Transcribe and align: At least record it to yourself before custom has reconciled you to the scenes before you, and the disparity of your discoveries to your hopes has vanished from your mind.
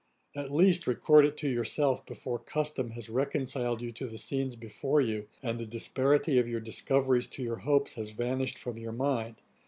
At 0.35 0.51
least 0.51 0.87
record 0.87 1.25
it 1.25 1.37
to 1.37 1.47
yourself 1.47 2.03
before 2.07 2.39
custom 2.39 2.89
has 2.89 3.07
reconciled 3.07 3.83
you 3.83 3.91
to 3.91 4.07
the 4.07 4.17
scenes 4.17 4.55
before 4.55 4.99
you, 4.99 5.27
and 5.43 5.59
the 5.59 5.65
disparity 5.67 6.39
of 6.39 6.47
your 6.47 6.59
discoveries 6.59 7.27
to 7.27 7.43
your 7.43 7.57
hopes 7.57 7.93
has 7.93 8.09
vanished 8.09 8.57
from 8.57 8.79
your 8.79 8.93
mind. 8.93 9.35